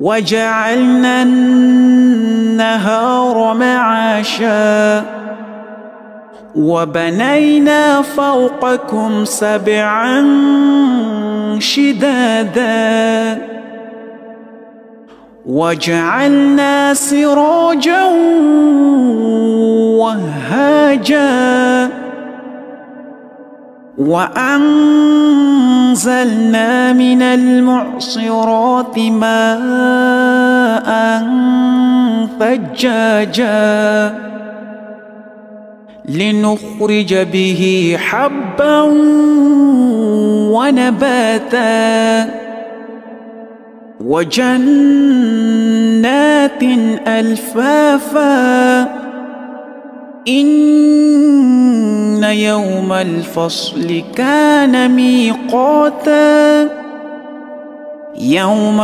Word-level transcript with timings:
وجعلنا 0.00 1.22
النهار 2.52 2.94
معاشا 3.54 5.04
وبنينا 6.56 8.02
فوقكم 8.02 9.24
سبعا 9.24 10.24
شدادا 11.58 13.38
وجعلنا 15.46 16.94
سراجا 16.94 18.04
وهاجا 19.98 21.61
وأنزلنا 23.98 25.52
من 26.92 27.22
المعصرات 27.22 28.98
ماء 28.98 30.88
ثجاجا 32.40 34.14
لنخرج 36.08 37.14
به 37.14 37.96
حبا 38.00 38.80
ونباتا 40.52 42.30
وجنات 44.00 45.52
ألفافا 47.06 48.82
إن 50.28 50.62
يوم 52.32 52.92
الفصل 52.92 54.02
كان 54.16 54.90
ميقاتا. 54.90 56.68
يوم 58.18 58.82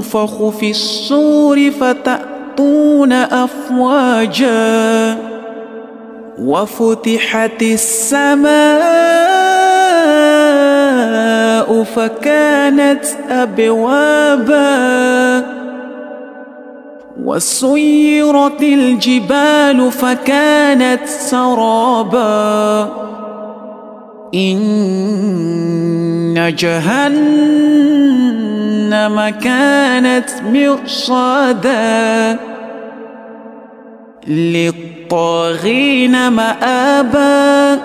ينفخ 0.00 0.48
في 0.48 0.70
الصور 0.70 1.70
فتأتون 1.70 3.12
أفواجا. 3.12 5.16
وفتحت 6.38 7.62
السماء 7.62 8.50
فكانت 11.82 13.04
أبوابا. 13.30 14.60
وسيرت 17.24 18.62
الجبال 18.62 19.92
فكانت 19.92 21.06
سرابا. 21.06 22.88
إن 24.34 26.54
جهنم 26.58 27.68
كانت 29.28 30.30
مرصادا. 30.52 32.38
للطاغين 34.26 36.28
مآبا. 36.28 37.78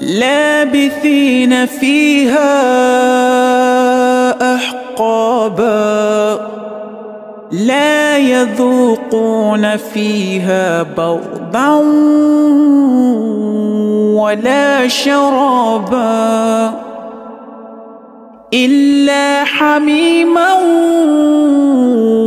لابثين 0.00 1.66
فيها 1.66 2.48
أحقابا. 4.54 5.67
لا 7.52 8.18
يذوقون 8.18 9.76
فيها 9.76 10.82
بردا 10.82 11.74
ولا 14.14 14.88
شرابا 14.88 16.72
إلا 18.54 19.44
حميما 19.44 20.54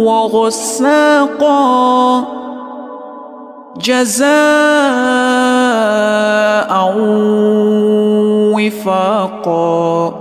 وغساقا. 0.05 1.61
جزاء 3.81 4.31
وفاقا. 8.55 10.13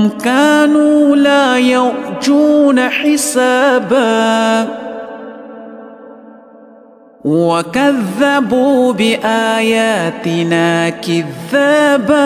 إنهم 0.00 0.18
كانوا 0.18 1.16
لا 1.16 1.58
يرجون 1.58 2.80
حسابا 2.80 4.68
وكذبوا 7.24 8.92
بآياتنا 8.92 10.90
كذابا 10.90 12.20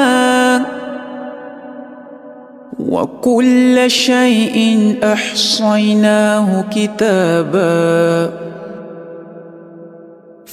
وكل 2.78 3.90
شيء 3.90 4.94
أحصيناه 5.04 6.64
كتابا 6.70 8.30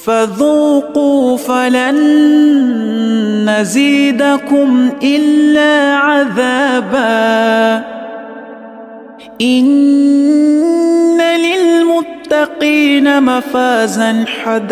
فذوقوا 0.06 1.38
فلن 1.38 1.96
نزيدكم 3.50 4.90
إلا 5.04 5.96
عذابا. 5.96 7.84
إن 9.42 11.22
للمتقين 11.22 13.24
مفازا 13.24 14.26
حدائق 14.44 14.66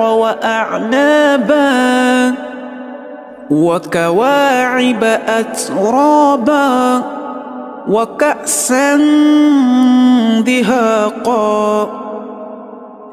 وأعنابا. 0.00 1.66
وكواعب 3.50 5.04
أترابا. 5.28 7.02
وكأسا 7.88 8.96
دهاقا. 10.40 12.05